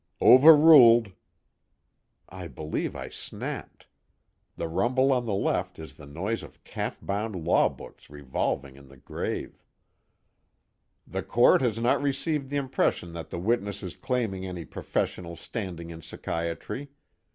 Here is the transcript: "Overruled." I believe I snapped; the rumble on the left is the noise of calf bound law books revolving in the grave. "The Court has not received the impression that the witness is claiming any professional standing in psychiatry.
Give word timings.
"Overruled." 0.19 1.11
I 2.27 2.47
believe 2.47 2.95
I 2.95 3.07
snapped; 3.09 3.85
the 4.55 4.67
rumble 4.67 5.11
on 5.13 5.27
the 5.27 5.35
left 5.35 5.77
is 5.77 5.93
the 5.93 6.07
noise 6.07 6.41
of 6.41 6.63
calf 6.63 6.97
bound 7.03 7.35
law 7.35 7.69
books 7.69 8.09
revolving 8.09 8.77
in 8.77 8.87
the 8.87 8.97
grave. 8.97 9.61
"The 11.05 11.21
Court 11.21 11.61
has 11.61 11.77
not 11.77 12.01
received 12.01 12.49
the 12.49 12.57
impression 12.57 13.13
that 13.13 13.29
the 13.29 13.37
witness 13.37 13.83
is 13.83 13.95
claiming 13.95 14.43
any 14.43 14.65
professional 14.65 15.35
standing 15.35 15.91
in 15.91 16.01
psychiatry. 16.01 16.89